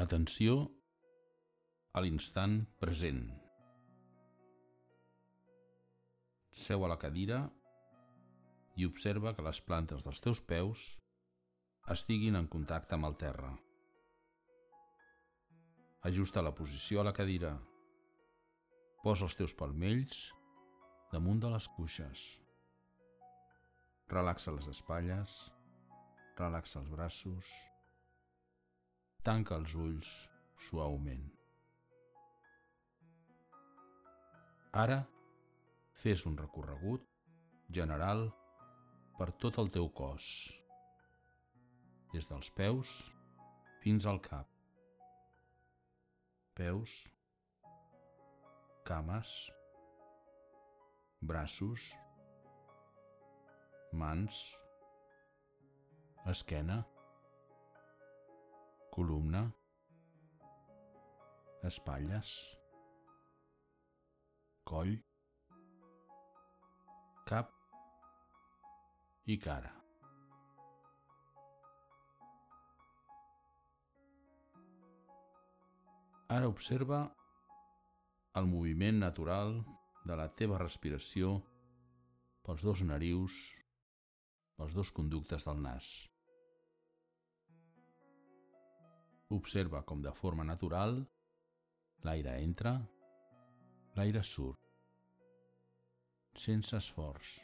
[0.00, 0.54] Atenció
[1.92, 3.18] a l'instant present.
[6.56, 7.40] Seu a la cadira
[8.80, 10.84] i observa que les plantes dels teus peus
[11.94, 13.50] estiguin en contacte amb el terra.
[16.08, 17.50] Ajusta la posició a la cadira.
[19.04, 20.22] Posa els teus palmells
[21.12, 22.22] damunt de les cuixes.
[24.14, 25.36] Relaxa les espatlles,
[26.40, 27.52] relaxa els braços,
[29.26, 30.10] tanca els ulls
[30.68, 31.26] suaument.
[34.82, 35.00] Ara,
[36.02, 37.06] fes un recorregut
[37.78, 38.28] general
[39.18, 40.26] per tot el teu cos,
[42.14, 42.92] des dels peus
[43.82, 44.46] fins al cap.
[46.60, 46.94] Peus,
[48.88, 49.34] cames,
[51.32, 51.90] braços,
[53.92, 54.40] mans,
[56.32, 56.80] esquena,
[59.00, 59.46] columna,
[61.64, 62.32] espatlles,
[64.68, 64.92] coll,
[67.30, 67.54] cap
[69.24, 69.72] i cara.
[76.28, 77.00] Ara observa
[78.36, 79.56] el moviment natural
[80.04, 81.38] de la teva respiració
[82.44, 83.40] pels dos narius,
[84.60, 86.09] pels dos conductes del nas.
[89.36, 90.96] Observa com de forma natural
[92.06, 92.72] l'aire entra,
[93.98, 94.58] l'aire surt,
[96.46, 97.36] sense esforç.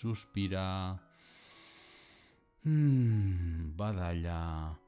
[0.00, 0.98] Sospirar.
[2.64, 4.78] Mm, badallar.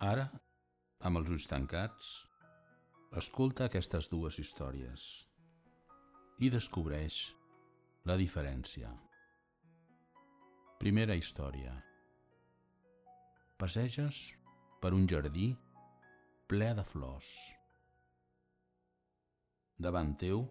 [0.00, 0.30] Ara,
[1.00, 2.12] amb els ulls tancats,
[3.20, 5.08] escolta aquestes dues històries
[6.42, 7.18] i descobreix
[8.10, 8.90] la diferència.
[10.80, 11.74] Primera història.
[13.58, 14.18] Passeges
[14.82, 15.52] per un jardí
[16.50, 17.30] ple de flors.
[19.86, 20.44] Davant teu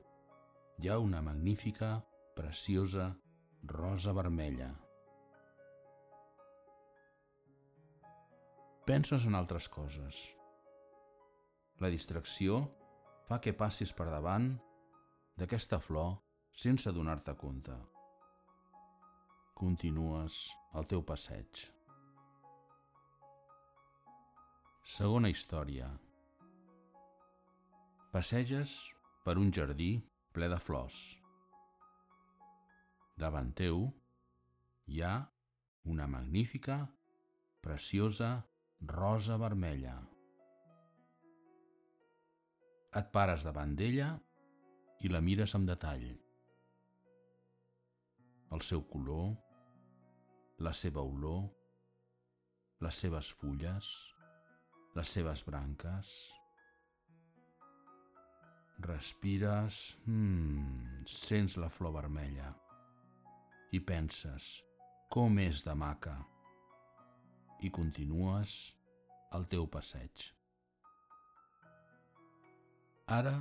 [0.81, 1.91] hi ha una magnífica,
[2.35, 3.11] preciosa
[3.75, 4.71] rosa vermella.
[8.87, 10.23] Penses en altres coses.
[11.83, 12.61] La distracció
[13.27, 14.45] fa que passis per davant
[15.39, 16.13] d'aquesta flor
[16.65, 17.75] sense donar-te compte.
[19.59, 20.37] Continues
[20.79, 21.63] el teu passeig.
[24.93, 25.89] Segona història.
[28.15, 28.77] Passeges
[29.27, 29.91] per un jardí
[30.31, 31.01] ple de flors.
[33.19, 33.89] Davant teu
[34.87, 35.17] hi ha
[35.97, 36.79] una magnífica,
[37.59, 38.33] preciosa
[38.95, 39.99] rosa vermella.
[42.99, 44.11] Et pares davant d'ella
[45.01, 46.05] i la mires amb detall.
[48.53, 49.31] El seu color,
[50.67, 51.47] la seva olor,
[52.85, 53.89] les seves fulles,
[54.93, 56.11] les seves branques.
[58.85, 62.51] Respires, mmm, sents la flor vermella
[63.73, 64.51] i penses
[65.13, 66.13] com és de maca
[67.65, 68.55] i continues
[69.37, 70.29] el teu passeig.
[73.13, 73.33] Ara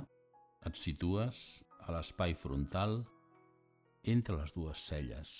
[0.69, 1.37] et situes
[1.87, 2.97] a l'espai frontal
[4.13, 5.31] entre les dues celles.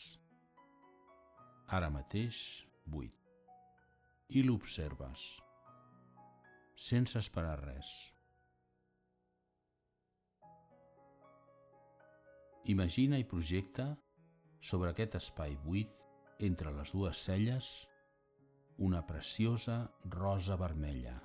[1.78, 2.40] Ara mateix
[2.96, 3.20] buit.
[4.34, 5.26] I l'observes,
[6.88, 7.92] sense esperar res.
[12.74, 13.90] Imagina i projecta
[14.72, 15.92] sobre aquest espai buit
[16.50, 17.70] entre les dues celles
[18.88, 19.78] una preciosa
[20.18, 21.20] rosa vermella.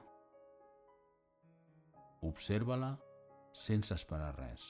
[2.27, 2.97] Observa-la
[3.55, 4.65] sense esperar res.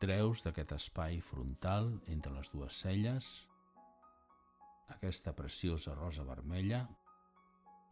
[0.00, 3.28] Treus d'aquest espai frontal entre les dues celles
[4.94, 6.82] aquesta preciosa rosa vermella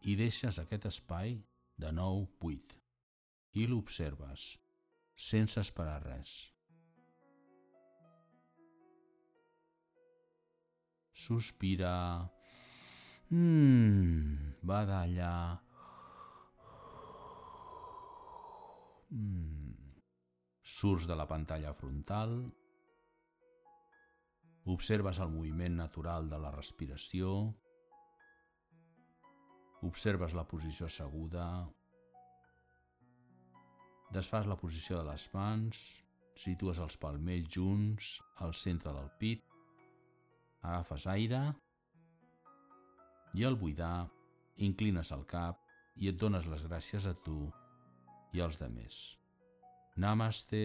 [0.05, 1.37] i deixes aquest espai
[1.81, 2.77] de nou buit
[3.57, 4.51] i l'observes
[5.29, 6.54] sense esperar res.
[11.15, 12.29] Sospira.
[13.31, 15.61] Mmm, badalla.
[19.09, 19.71] Mm.
[20.61, 22.35] Surts de la pantalla frontal.
[24.75, 27.31] Observes el moviment natural de la respiració.
[29.87, 31.47] Observes la posició asseguda,
[34.15, 35.79] Desfas la posició de les mans,
[36.39, 38.13] situes els palmells junts
[38.45, 39.54] al centre del pit
[40.65, 41.41] Agafes aire
[43.35, 44.07] i al buidar
[44.67, 45.59] inclines el cap
[46.01, 47.37] i et dones les gràcies a tu
[48.35, 48.97] i als demés.
[49.95, 50.63] Namaste.